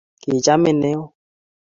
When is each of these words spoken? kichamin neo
kichamin 0.21 0.73
neo 0.81 1.03